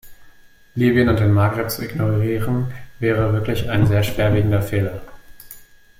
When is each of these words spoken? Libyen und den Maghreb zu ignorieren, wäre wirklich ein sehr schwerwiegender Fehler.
Libyen 0.73 1.09
und 1.09 1.19
den 1.19 1.31
Maghreb 1.31 1.69
zu 1.69 1.85
ignorieren, 1.85 2.73
wäre 2.97 3.33
wirklich 3.33 3.69
ein 3.69 3.85
sehr 3.85 4.01
schwerwiegender 4.01 4.63
Fehler. 4.63 4.99